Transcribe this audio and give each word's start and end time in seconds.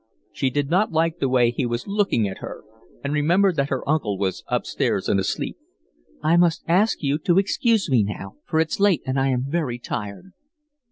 She 0.33 0.49
did 0.49 0.67
not 0.71 0.91
like 0.91 1.19
the 1.19 1.29
way 1.29 1.51
he 1.51 1.63
was 1.67 1.85
looking 1.85 2.27
at 2.27 2.39
her, 2.39 2.63
and 3.03 3.13
remembered 3.13 3.55
that 3.57 3.69
her 3.69 3.87
uncle 3.87 4.17
was 4.17 4.43
up 4.47 4.65
stairs 4.65 5.07
and 5.07 5.19
asleep. 5.19 5.57
"I 6.23 6.37
must 6.37 6.63
ask 6.67 7.03
you 7.03 7.19
to 7.19 7.37
excuse 7.37 7.87
me 7.87 8.01
now, 8.01 8.37
for 8.47 8.59
it's 8.59 8.79
late 8.79 9.03
and 9.05 9.19
I 9.19 9.27
am 9.27 9.45
very 9.47 9.77
tired." 9.77 10.33